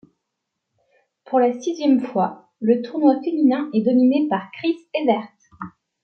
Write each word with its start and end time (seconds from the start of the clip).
Pour 1.25 1.39
la 1.39 1.61
sixième 1.61 1.99
fois, 2.03 2.49
le 2.59 2.81
tournoi 2.81 3.21
féminin 3.23 3.69
est 3.71 3.83
dominé 3.85 4.27
par 4.27 4.49
Chris 4.51 4.79
Evert. 4.95 5.29